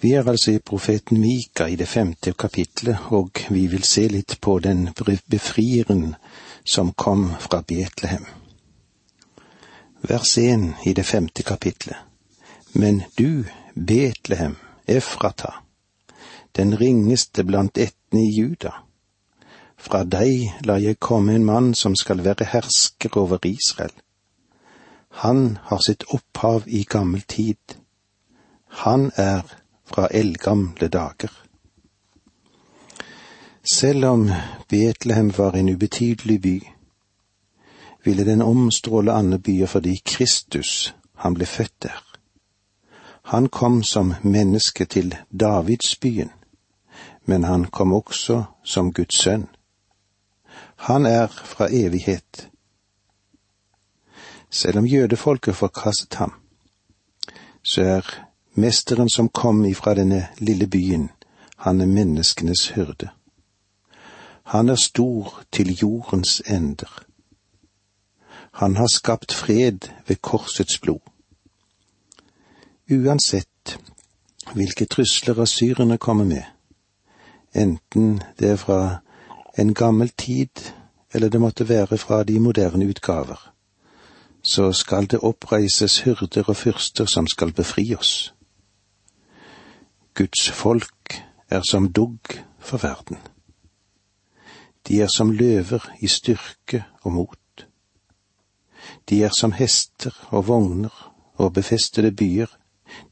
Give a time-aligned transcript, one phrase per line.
[0.00, 4.36] Vi er altså i profeten Mika i det femte kapitlet, og vi vil se litt
[4.40, 4.92] på den
[5.26, 6.14] befrieren
[6.64, 8.26] som kom fra Betlehem.
[10.02, 11.96] Vers én i det femte kapitlet.
[12.72, 14.56] Men du, Betlehem,
[14.86, 15.52] Efrata,
[16.56, 18.72] den ringeste blant ættene i Juda.
[19.76, 23.94] Fra deg la jeg komme en mann som skal være hersker over Israel.
[25.22, 27.78] Han har sitt opphav i gammel tid.
[28.86, 29.42] Han er
[29.88, 31.32] fra eldgamle dager.
[33.72, 34.30] Selv om
[34.68, 36.62] Betlehem var en ubetydelig by,
[38.04, 42.04] ville den omstråle andre byer fordi Kristus, han ble født der.
[43.22, 46.30] Han kom som menneske til Davidsbyen,
[47.24, 49.48] men han kom også som Guds sønn.
[50.76, 52.48] Han er fra evighet.
[54.50, 56.32] Selv om jødefolket forkastet ham,
[57.62, 58.27] så er
[58.58, 61.10] Mesteren som kom ifra denne lille byen,
[61.56, 63.08] han er menneskenes hyrde.
[64.42, 67.04] Han er stor til jordens ender.
[68.52, 71.00] Han har skapt fred ved korsets blod.
[72.90, 73.78] Uansett
[74.54, 76.42] hvilke trusler asyrerne kommer med,
[77.54, 78.96] enten det er fra
[79.58, 80.72] en gammel tid
[81.14, 83.52] eller det måtte være fra de moderne utgaver,
[84.42, 88.34] så skal det oppreises hyrder og fyrster som skal befri oss.
[90.18, 92.18] Guds folk er som dugg
[92.58, 93.18] for verden.
[94.88, 97.68] De er som løver i styrke og mot.
[99.08, 102.50] De er som hester og vogner og befestede byer.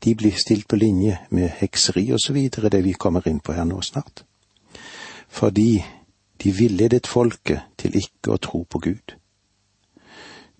[0.05, 3.55] De blir stilt på linje med hekseri og så videre, det vi kommer inn på
[3.55, 4.25] her nå snart.
[5.29, 5.85] Fordi
[6.43, 9.15] de villedet folket til ikke å tro på Gud.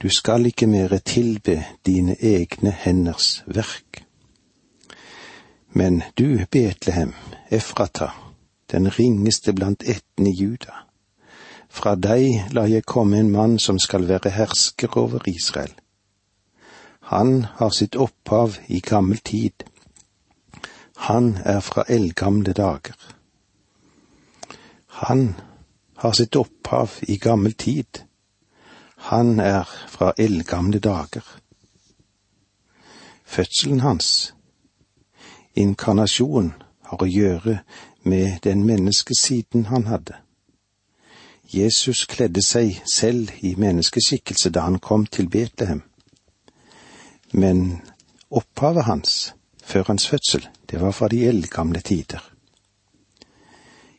[0.03, 4.06] Du skal ikke mere tilbe dine egne henders verk.
[5.77, 7.13] Men du, Betlehem,
[7.51, 8.11] Efrata,
[8.73, 10.73] den ringeste blant ættene Juda,
[11.69, 15.75] fra deg la jeg komme en mann som skal være hersker over Israel.
[17.13, 19.67] Han har sitt opphav i gammel tid.
[20.97, 22.97] Han er fra eldgamle dager.
[25.03, 25.35] Han
[25.97, 28.01] har sitt opphav i gammel tid.
[29.13, 31.37] Han er fra eldgamle dager.
[33.25, 34.33] Fødselen hans
[35.57, 36.53] Inkarnasjon
[36.91, 37.61] har å gjøre
[38.05, 40.19] med den menneskesiden han hadde.
[41.49, 45.81] Jesus kledde seg selv i menneskeskikkelse da han kom til Betlehem.
[47.33, 47.81] Men
[48.31, 49.35] opphavet hans,
[49.65, 52.21] før hans fødsel, det var fra de eldgamle tider.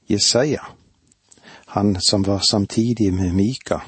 [0.07, 0.61] Jesaja,
[1.73, 3.79] han som var samtidig med Mika,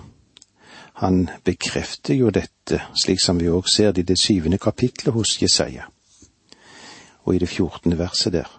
[0.99, 5.37] han bekrefter jo dette, slik som vi òg ser det i det syvende kapitlet hos
[5.41, 5.87] Jesaja
[7.23, 8.49] og i det fjortende verset der.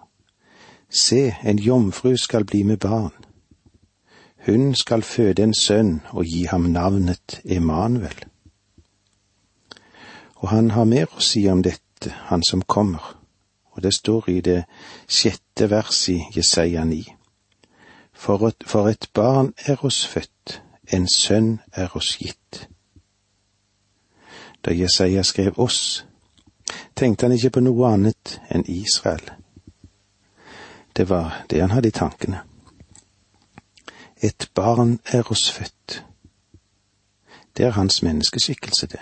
[0.90, 3.12] Se, en jomfru skal bli med barn.
[4.46, 8.24] Hun skal føde en sønn og gi ham navnet Emanuel.
[10.36, 13.16] Og han har mer å si om dette, han som kommer,
[13.72, 14.62] og det står i det
[15.08, 17.04] sjette vers i Jesaja 9.
[18.12, 20.62] For for et barn er oss født,
[20.92, 22.68] en sønn er oss gitt.
[24.64, 26.06] Da Jesaja skrev oss,
[27.00, 29.24] tenkte han ikke på noe annet enn Israel.
[30.92, 32.42] Det var det han hadde i tankene.
[34.20, 36.02] Et barn er oss født.
[37.56, 39.00] Det er hans menneskeskikkelse, det.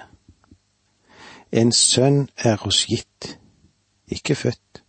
[1.51, 3.33] En sønn er oss gitt,
[4.07, 4.83] ikke født,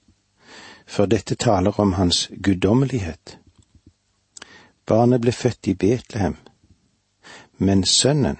[0.86, 3.40] for dette taler om hans guddommelighet.
[4.86, 6.38] Barnet ble født i Betlehem,
[7.58, 8.38] men sønnen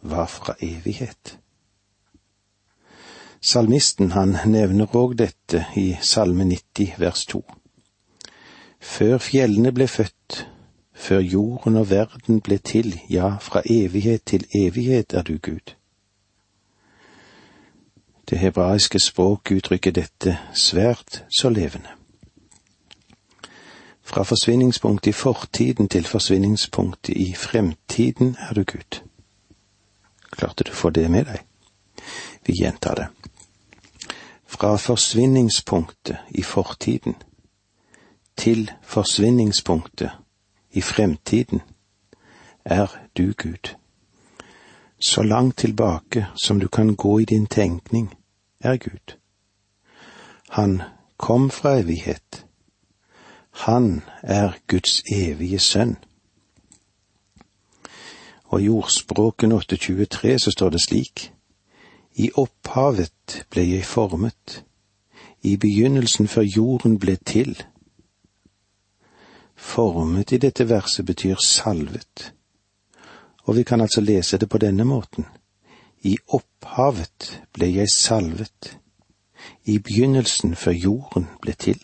[0.00, 1.36] var fra evighet.
[3.40, 7.42] Salmisten han nevner òg dette i Salme 90 vers 2.
[8.80, 10.48] Før fjellene ble født,
[10.94, 15.74] før jorden og verden ble til, ja, fra evighet til evighet er du Gud.
[18.28, 21.94] Det hebraiske språk uttrykker dette svært så levende.
[24.02, 29.00] Fra forsvinningspunktet i fortiden til forsvinningspunktet i fremtiden er du Gud.
[30.32, 31.47] Klarte du å få det med deg?
[32.48, 33.08] Vi gjentar det.
[34.46, 37.14] Fra forsvinningspunktet i fortiden
[38.36, 40.10] til forsvinningspunktet
[40.70, 41.60] i fremtiden
[42.64, 42.86] er
[43.16, 43.74] du Gud.
[44.98, 48.14] Så langt tilbake som du kan gå i din tenkning,
[48.60, 49.16] er Gud.
[50.48, 50.82] Han
[51.16, 52.46] kom fra evighet.
[53.50, 55.96] Han er Guds evige sønn.
[58.44, 61.32] Og i ordspråken 823 så står det slik:"
[62.18, 64.64] I opphavet ble jeg formet,
[65.42, 67.54] i begynnelsen før jorden ble til.
[69.54, 72.32] Formet i dette verset betyr salvet,
[73.46, 75.26] og vi kan altså lese det på denne måten.
[76.02, 78.74] I opphavet ble jeg salvet,
[79.64, 81.78] i begynnelsen før jorden ble til.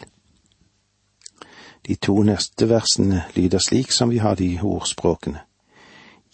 [1.87, 5.41] De to neste versene lyder slik som vi har de ordspråkene.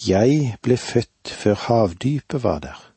[0.08, 2.90] Jeg ble født før havdypet var der,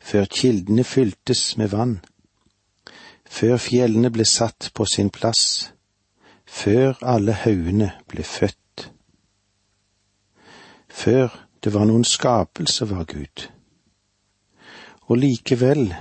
[0.00, 1.98] før kildene fyltes med vann,
[3.30, 5.72] før fjellene ble satt på sin plass,
[6.46, 8.90] før alle haugene ble født.
[10.88, 11.28] Før
[11.64, 13.46] det var noen skapelse, var Gud.
[15.06, 15.92] Og likevel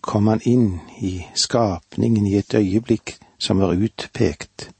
[0.00, 4.70] kom han inn i skapningen i et øyeblikk som var utpekt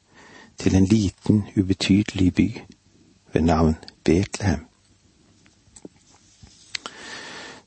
[0.59, 2.49] til en liten, ubetydelig by
[3.33, 4.67] ved navn Betlehem.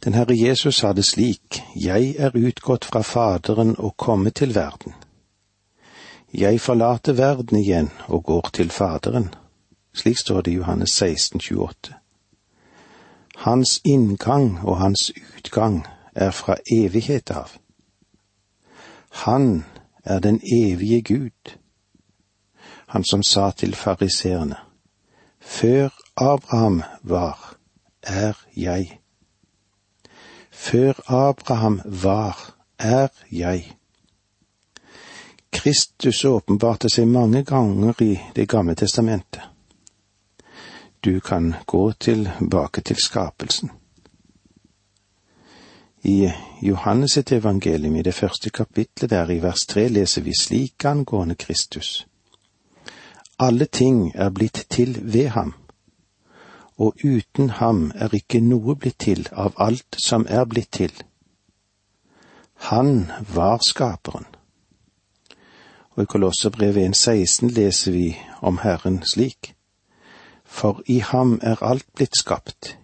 [0.04, 4.94] Den Herre Jesus sa det slik, Jeg er utgått fra Faderen og kommet til verden.
[6.34, 9.34] Jeg forlater verden igjen og går til Faderen.
[9.94, 11.96] Slik står det i Johannes 16, 28.
[13.36, 15.86] Hans inngang og hans utgang
[16.16, 17.57] er fra evighet av.
[19.10, 19.66] Han
[20.04, 21.56] er den evige Gud,
[22.88, 24.56] han som sa til fariseerne,
[25.40, 27.56] Før Abraham var,
[28.04, 28.99] er jeg.
[30.59, 33.75] Før Abraham var, er jeg.
[35.51, 39.41] Kristus åpenbarte seg mange ganger i Det gamle testamentet.
[41.06, 43.71] Du kan gå tilbake til skapelsen.
[46.03, 50.85] I Johannes sitt evangelium i det første kapitlet der i vers tre leser vi slik
[50.85, 52.06] angående Kristus.
[53.39, 55.53] Alle ting er blitt til ved ham,
[56.80, 60.94] og uten ham er ikke noe blitt til av alt som er blitt til.
[62.72, 64.26] Han var skaperen.
[65.96, 68.10] Og i Kolosserbrevet 1.16 leser vi
[68.42, 69.54] om Herren slik.
[70.46, 72.78] For i ham er alt blitt skapt,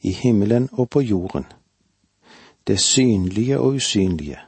[0.00, 1.46] i himmelen og på jorden
[2.66, 4.38] det synlige og usynlige,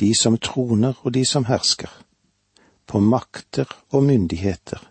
[0.00, 1.90] de som troner og de som hersker,
[2.86, 4.90] på makter og myndigheter.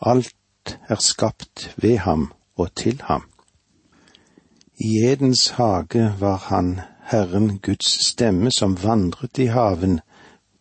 [0.00, 0.36] Alt
[0.88, 3.28] er skapt ved ham og til ham.
[4.78, 10.00] I Edens hage var han Herren Guds stemme som vandret i haven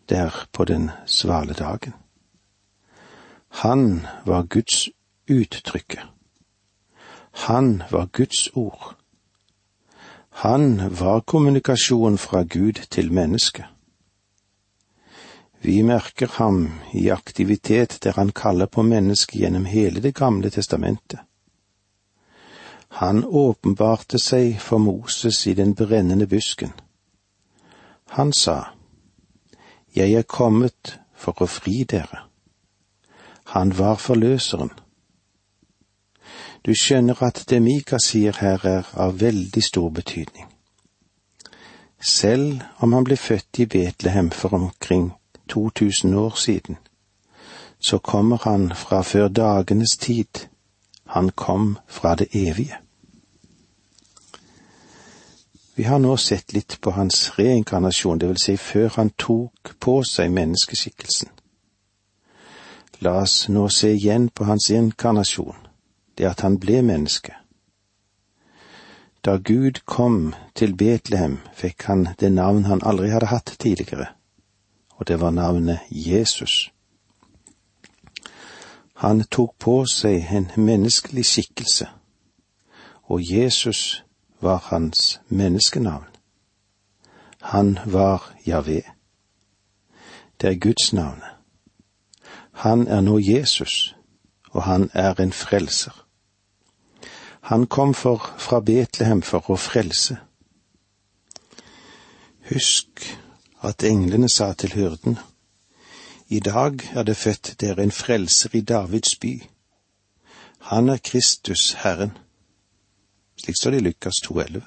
[0.09, 1.93] der på den svale dagen.
[3.49, 4.89] Han var Guds
[5.31, 6.01] uttrykke.
[7.31, 8.95] Han var Guds ord.
[10.29, 13.65] Han var kommunikasjon fra Gud til mennesket.
[15.65, 21.19] Vi merker ham i aktivitet der han kaller på mennesket gjennom hele Det gamle testamentet.
[22.99, 26.73] Han åpenbarte seg for Moses i den brennende busken.
[28.09, 28.75] Han sa,
[29.95, 32.27] Jeg er kommet for å fri dere.
[33.55, 34.75] Han var forløseren.
[36.65, 40.45] Du skjønner at det Mika sier her er av veldig stor betydning.
[42.03, 45.13] Selv om han ble født i Betlehem for omkring
[45.49, 46.77] 2000 år siden,
[47.79, 50.47] så kommer han fra før dagenes tid.
[51.05, 52.77] Han kom fra det evige.
[55.75, 60.03] Vi har nå sett litt på hans reinkarnasjon, det vil si før han tok på
[60.03, 61.29] seg menneskeskikkelsen.
[63.01, 65.63] La oss nå se igjen på hans inkarnasjon
[66.17, 67.33] det at han ble menneske.
[69.25, 74.11] Da Gud kom til Betlehem, fikk han det navn han aldri hadde hatt tidligere,
[74.95, 76.73] og det var navnet Jesus.
[78.93, 81.87] Han tok på seg en menneskelig skikkelse,
[83.03, 84.03] og Jesus
[84.41, 86.07] var hans menneskenavn.
[87.41, 88.81] Han var Javé.
[90.41, 91.21] Det er Guds navn.
[92.51, 93.95] Han er nå Jesus,
[94.51, 96.05] og han er en frelser.
[97.41, 100.15] Han kom for, fra Betlehem for å frelse.
[102.47, 103.03] Husk
[103.63, 105.17] at englene sa til hyrden,
[106.29, 109.43] I dag er det født dere en frelser i Davids by.
[110.59, 112.17] Han er Kristus Herren.
[113.37, 114.61] Slik står det i Lukas 2,11.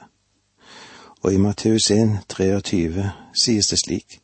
[1.23, 4.21] Og i Matteus 1, 23 sies det slik.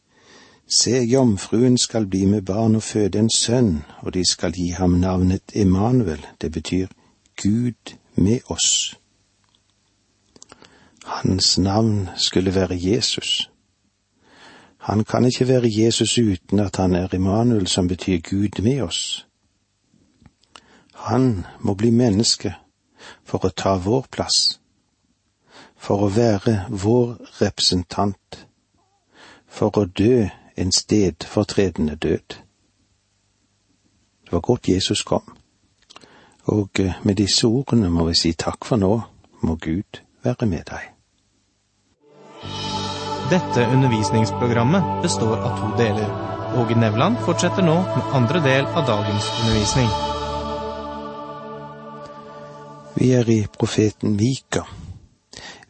[0.68, 4.90] Se, jomfruen skal bli med barn og føde en sønn, og de skal gi ham
[4.90, 6.86] navnet Emanuel, det betyr
[7.42, 8.96] Gud med oss.
[11.04, 13.51] Hans navn skulle være Jesus.
[14.82, 19.26] Han kan ikke være Jesus uten at han er Immanuel, som betyr Gud med oss.
[20.94, 22.54] Han må bli menneske
[23.24, 24.60] for å ta vår plass,
[25.78, 28.46] for å være vår representant,
[29.46, 32.38] for å dø en stedfortredende død.
[34.24, 35.36] Det var godt Jesus kom,
[36.44, 38.96] og med disse ordene må vi si takk for nå,
[39.42, 40.91] må Gud være med deg.
[43.32, 46.08] Dette undervisningsprogrammet består av to deler.
[46.56, 49.86] Åge Nevland fortsetter nå med andre del av dagens undervisning.
[52.94, 54.66] Vi er i profeten Mika.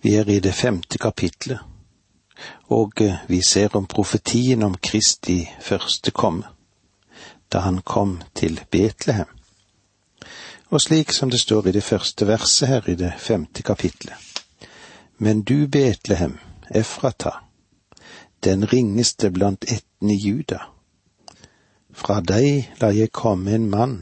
[0.01, 1.61] Vi er i det femte kapitlet,
[2.67, 6.51] og eh, vi ser om profetien om Kristi første komme,
[7.47, 9.31] da han kom til Betlehem.
[10.75, 14.19] Og slik som det står i det første verset her i det femte kapitlet.
[15.19, 16.41] Men du, Betlehem,
[16.75, 17.39] Efrata,
[18.45, 20.59] den ringeste blant ættene Juda.
[21.93, 23.97] Fra deg lar jeg komme en mann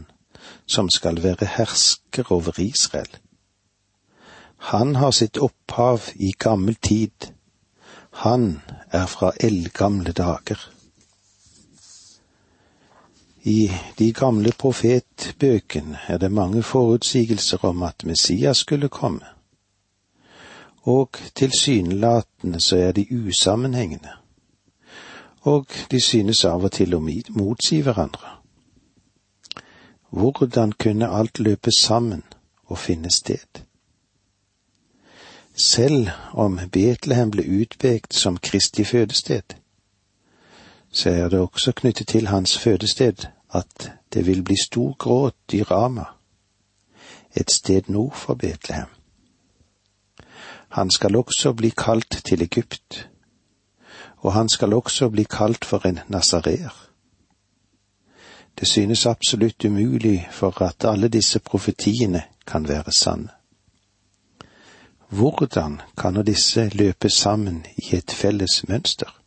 [0.66, 3.10] som skal være hersker over Israel.
[4.70, 7.32] Han har sitt opphav i gammel tid,
[8.12, 8.60] han
[8.92, 10.60] er fra eldgamle dager.
[13.42, 19.24] I de gamle profetbøkene er det mange forutsigelser om at Messias skulle komme,
[20.82, 24.19] og tilsynelatende så er de usammenhengende
[25.40, 28.36] og de synes av og til å motsi hverandre.
[30.10, 32.22] Hvordan kunne alt løpe sammen
[32.66, 33.62] og finne sted?
[35.64, 39.56] Selv om Betlehem ble utpekt som Kristi fødested,
[40.92, 45.62] så er det også knyttet til hans fødested at det vil bli stor gråt i
[45.62, 46.04] Rama,
[47.36, 48.88] et sted nord for Betlehem.
[50.68, 53.09] Han skal også bli kalt til Egypt,
[54.20, 56.90] og han skal også bli kalt for en nasareer.
[58.60, 63.28] Det synes absolutt umulig for at alle disse profetiene kan være sanne.
[65.08, 69.20] Hvordan kan nå disse løpe sammen i et felles mønster?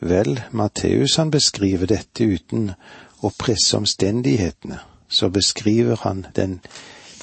[0.00, 2.70] Vel, Matteus han beskriver dette uten
[3.22, 4.78] å presse omstendighetene,
[5.08, 6.60] så beskriver han den,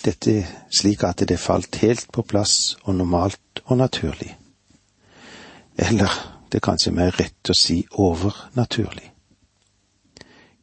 [0.03, 0.43] dette
[0.79, 4.35] slik at det falt helt på plass og normalt og naturlig.
[5.77, 6.11] Eller
[6.51, 9.11] det er kanskje mer rett å si overnaturlig.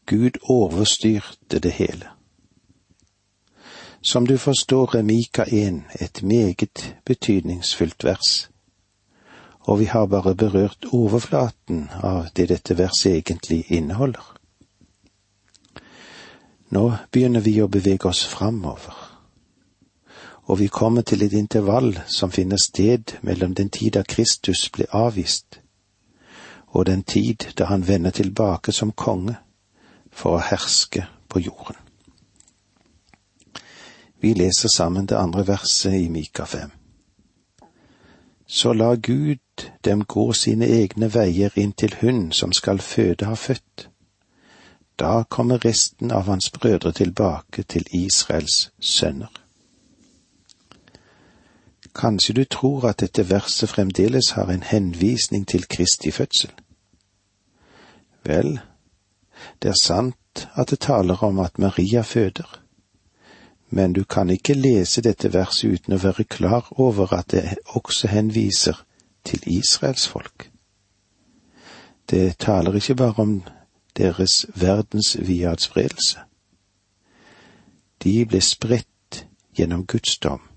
[0.07, 2.09] Gud overstyrte det hele.
[4.02, 8.49] Som du forstår er Mika 1 et meget betydningsfullt vers,
[9.61, 14.25] og vi har bare berørt overflaten av det dette verset egentlig inneholder.
[16.73, 19.12] Nå begynner vi å bevege oss framover
[20.43, 24.87] og vi kommer til et intervall som finner sted mellom den tid da Kristus ble
[24.91, 25.61] avvist,
[26.67, 29.37] og den tid da han vender tilbake som konge
[30.11, 31.77] for å herske på jorden.
[34.21, 36.71] Vi leser sammen det andre verset i Mika 5.
[38.47, 43.89] Så la Gud dem gå sine egne veier inntil hun som skal føde har født.
[44.99, 49.42] Da kommer resten av hans brødre tilbake til Israels sønner.
[51.95, 56.51] Kanskje du tror at dette verset fremdeles har en henvisning til Kristi fødsel?
[58.25, 58.61] Vel,
[59.63, 62.61] det er sant at det taler om at Maria føder,
[63.71, 68.09] men du kan ikke lese dette verset uten å være klar over at det også
[68.09, 68.85] henviser
[69.25, 70.51] til Israels folk.
[72.11, 73.43] Det taler ikke bare om
[73.97, 76.19] deres verdensvide adspredelse.
[78.03, 80.51] De ble spredt gjennom Guds dom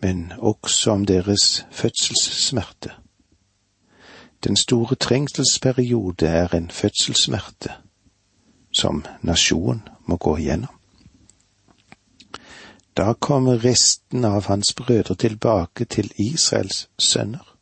[0.00, 2.90] men også om deres fødselssmerte.
[4.44, 7.72] Den store trengselsperiode er en fødselssmerte
[8.72, 10.74] som nasjonen må gå igjennom.
[12.96, 17.56] Da kommer resten av hans brødre tilbake til Israels sønner.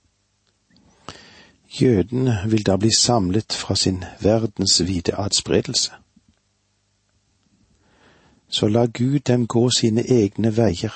[1.80, 5.92] Jødene vil da bli samlet fra sin verdensvide adspredelse.
[8.48, 10.94] Så la Gud dem gå sine egne veier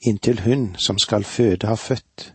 [0.00, 2.34] inntil hun som skal føde har født.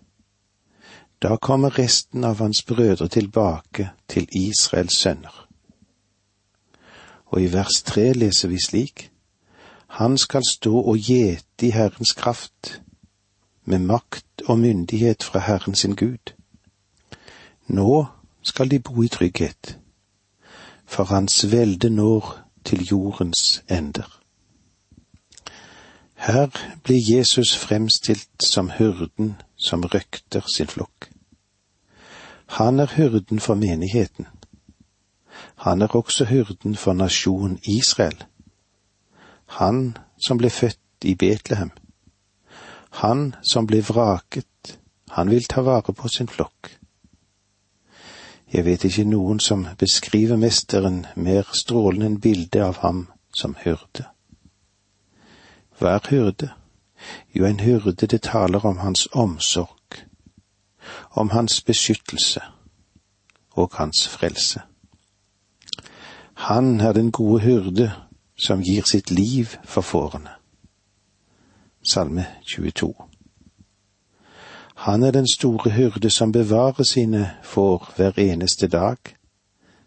[1.21, 5.47] Da kommer resten av hans brødre tilbake til Israels sønner.
[7.25, 9.11] Og i vers tre leser vi slik:"
[9.87, 12.81] Han skal stå og gjete i Herrens kraft,
[13.65, 16.33] med makt og myndighet fra Herren sin Gud.
[17.67, 18.05] Nå
[18.43, 19.79] skal de bo i trygghet,
[20.85, 24.24] for hans velde når til jordens ender.
[26.25, 26.49] Her
[26.83, 31.11] blir Jesus fremstilt som hyrden som røkter sin flokk.
[32.45, 34.25] Han er hyrden for menigheten.
[35.55, 38.23] Han er også hyrden for nasjonen Israel.
[39.45, 41.71] Han som ble født i Betlehem.
[42.89, 44.79] Han som ble vraket,
[45.09, 46.79] Han vil ta vare på sin flokk.
[48.53, 54.14] Jeg vet ikke noen som beskriver mesteren mer strålende enn bildet av ham som hyrde.
[55.79, 56.51] Hva er hyrde?
[57.35, 59.99] Jo, en hyrde det taler om hans omsorg,
[61.11, 62.41] om hans beskyttelse
[63.51, 64.61] og hans frelse.
[66.33, 67.91] Han er den gode hyrde
[68.37, 70.29] som gir sitt liv for fårene.
[71.83, 72.93] Salme 22.
[74.75, 78.97] Han er den store hyrde som bevarer sine får hver eneste dag.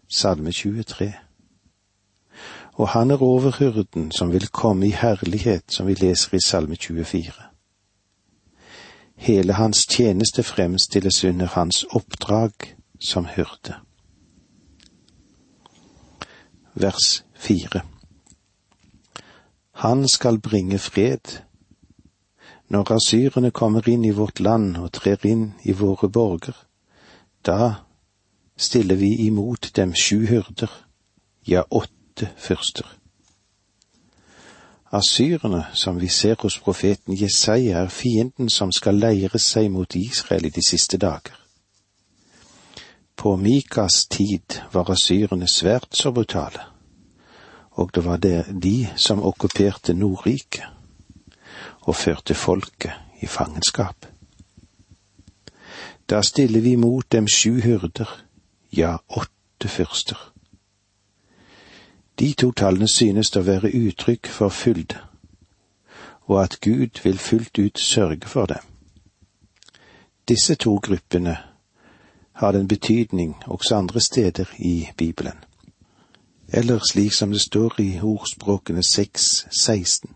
[0.07, 1.13] Salme 23.
[2.79, 7.31] Og han er overhyrden som vil komme i herlighet, som vi leser i Salme 24.
[9.15, 12.51] Hele hans tjeneste fremstilles under hans oppdrag
[12.99, 13.75] som hyrde.
[16.73, 17.81] Vers fire.
[19.71, 21.43] Han skal bringe fred.
[22.69, 26.55] Når asyrene kommer inn i vårt land og trer inn i våre borger,
[27.45, 27.73] da
[28.57, 30.71] stiller vi imot dem sju hyrder,
[31.47, 31.98] ja, åtte
[32.37, 32.85] fyrster.
[34.91, 40.45] Asyrene, som vi ser hos profeten Jesaja, er fienden som skal leire seg mot Israel
[40.45, 41.37] i de siste dager.
[43.15, 46.65] På Mikas tid var asyrene svært så brutale
[47.79, 50.65] og det var det de som okkuperte Nordriket
[51.87, 54.05] og førte folket i fangenskap.
[56.09, 58.09] Da stiller vi mot dem sju hyrder,
[58.75, 60.17] ja, åtte fyrster.
[62.19, 64.99] De to tallene synes å være uttrykk for fylde,
[66.27, 68.65] og at Gud vil fullt ut sørge for dem.
[70.27, 71.37] Disse to gruppene
[72.31, 75.49] har den betydning også andre steder i Bibelen
[76.53, 80.11] eller slik som det står i ordspråkene 6.16.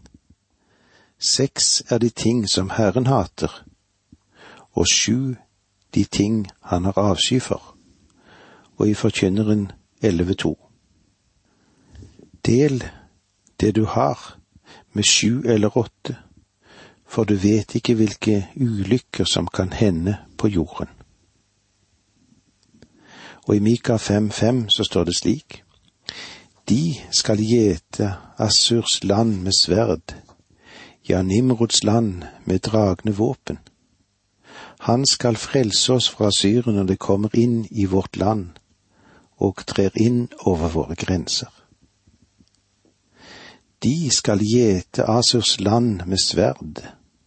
[1.19, 3.63] Seks er de ting som Herren hater,
[4.73, 5.35] og sju
[5.95, 7.75] de ting han har avsky for,
[8.77, 9.71] og i Forkynneren
[10.03, 10.72] 11.2.
[12.45, 12.83] Del
[13.59, 14.37] det du har,
[14.93, 16.17] med sju eller åtte,
[17.07, 20.89] for du vet ikke hvilke ulykker som kan hende på jorden.
[23.47, 25.63] Og i Mika 5.5 så står det slik:"
[26.69, 30.15] De skal gjete Assurs land med sverd,
[31.09, 33.59] ja, Nimrods land med dragne våpen.
[34.79, 38.49] Han skal frelse oss fra Syren når det kommer inn i vårt land
[39.37, 41.62] og trer inn over våre grenser.
[43.83, 46.79] De skal gjete Asurs land med sverd.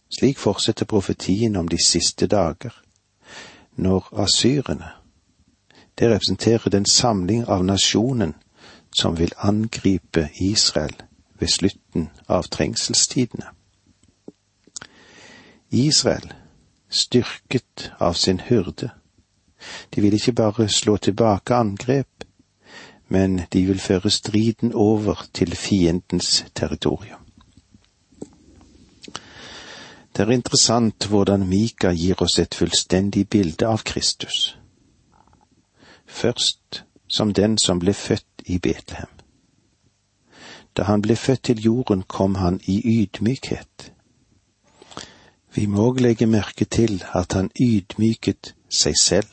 [0.09, 2.73] Slik fortsetter profetien om de siste dager,
[3.75, 4.87] når asyrene,
[5.99, 8.33] det representerer den samling av nasjonen
[8.95, 10.95] som vil angripe Israel
[11.39, 13.51] ved slutten av trengselstidene.
[15.69, 16.33] Israel,
[16.89, 18.89] styrket av sin hyrde,
[19.95, 22.16] de vil ikke bare slå tilbake angrep,
[23.09, 27.23] men de vil føre striden over til fiendens territorium.
[30.17, 34.57] Det er interessant hvordan Mika gir oss et fullstendig bilde av Kristus.
[36.07, 39.11] Først som den som ble født i Betlehem.
[40.77, 43.91] Da han ble født til jorden, kom han i ydmykhet.
[45.53, 49.29] Vi må legge merke til at han ydmyket seg selv.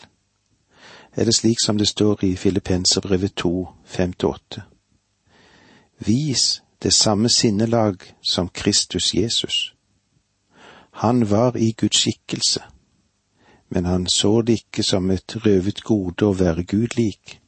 [1.16, 4.60] Er det slik som det står i Filippenserbrevet 2, 5-8?
[5.98, 7.96] Vis det samme sinnelag
[8.32, 9.74] som Kristus Jesus.
[10.90, 12.60] Han var i Guds skikkelse,
[13.68, 17.40] men han så det ikke som et røvet gode å være Gud lik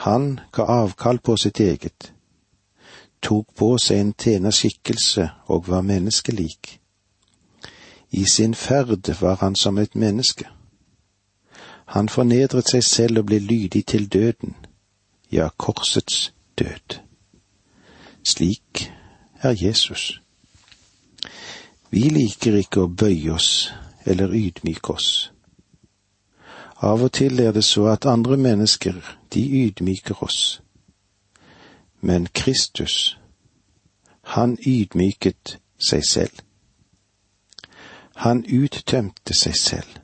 [0.00, 2.12] han ga avkall på sitt eget,
[3.20, 6.78] tok på seg en tjenerskikkelse og var menneskelik.
[8.10, 10.48] I sin ferd var han som et menneske.
[11.90, 14.54] Han fornedret seg selv og ble lydig til døden,
[15.32, 17.00] ja, korsets død.
[18.22, 18.92] Slik
[19.42, 20.20] er Jesus.
[21.90, 23.72] Vi liker ikke å bøye oss
[24.06, 25.32] eller ydmyke oss.
[26.80, 28.94] Av og til er det så at andre mennesker,
[29.34, 30.60] de ydmyker oss.
[32.00, 33.18] Men Kristus,
[34.22, 36.38] han ydmyket seg selv.
[38.14, 39.99] Han uttømte seg selv.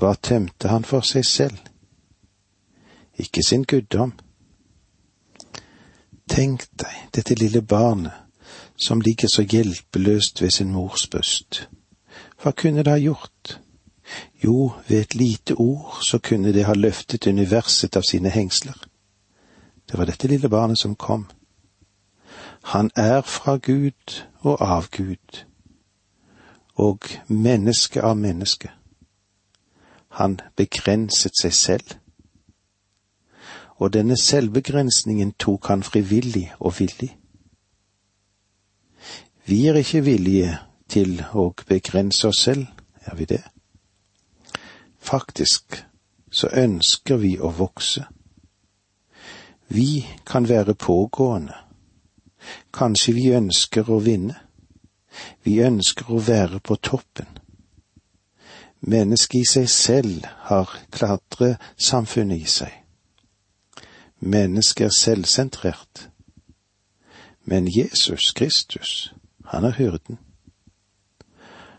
[0.00, 1.56] Hva tømte han for seg selv?
[3.20, 4.14] Ikke sin guddom.
[6.30, 8.16] Tenk deg dette lille barnet
[8.80, 11.66] som ligger så hjelpeløst ved sin mors bryst.
[12.40, 13.58] Hva kunne det ha gjort?
[14.44, 18.80] Jo, ved et lite ord så kunne det ha løftet universet av sine hengsler.
[19.84, 21.28] Det var dette lille barnet som kom.
[22.72, 25.44] Han er fra Gud og av Gud,
[26.74, 28.72] og menneske av menneske.
[30.18, 31.94] Han begrenset seg selv.
[33.80, 37.14] Og denne selvbegrensningen tok han frivillig og villig.
[39.46, 42.66] Vi er ikke villige til å begrense oss selv,
[43.06, 43.42] er vi det?
[44.98, 45.80] Faktisk
[46.30, 48.04] så ønsker vi å vokse.
[49.70, 51.56] Vi kan være pågående.
[52.74, 54.36] Kanskje vi ønsker å vinne.
[55.42, 57.39] Vi ønsker å være på toppen.
[58.80, 62.72] Mennesket i seg selv har klatresamfunnet i seg.
[64.20, 66.08] Mennesket er selvsentrert.
[67.44, 69.14] Men Jesus Kristus,
[69.44, 70.18] han er hyrden.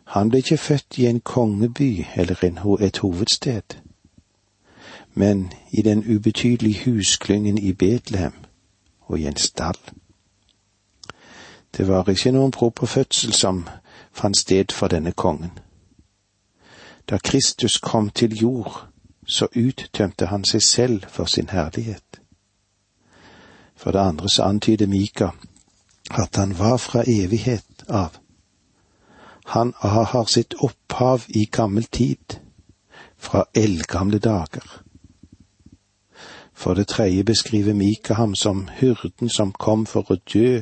[0.03, 2.43] Han ble ikke født i en kongeby eller
[2.81, 3.77] et hovedsted,
[5.13, 8.33] men i den ubetydelige husklyngen i Betlehem
[9.01, 9.79] og i en stall.
[11.77, 13.67] Det var ikke noen proper fødsel som
[14.11, 15.51] fant sted for denne kongen.
[17.09, 18.87] Da Kristus kom til jord,
[19.25, 22.21] så uttømte han seg selv for sin herlighet.
[23.75, 25.29] For det andre så antyder Mika
[26.11, 28.17] at han var fra evighet av.
[29.45, 32.39] Han har sitt opphav i gammel tid,
[33.17, 34.81] fra eldgamle dager.
[36.53, 40.61] For det tredje beskriver Mika ham som hyrden som kom for å dø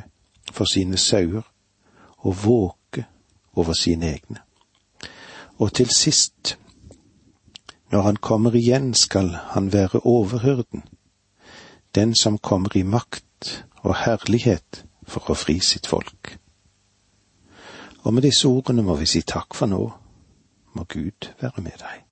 [0.52, 1.44] for sine sauer
[2.18, 3.06] og våke
[3.56, 4.44] over sine egne.
[5.60, 6.58] Og til sist,
[7.92, 10.84] når han kommer igjen, skal han være overhyrden,
[11.96, 16.38] den som kommer i makt og herlighet for å fri sitt folk.
[18.04, 19.82] Og med disse ordene må vi si takk for nå.
[20.74, 22.06] Må Gud være med deg.